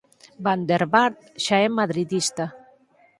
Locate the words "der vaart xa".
0.69-1.57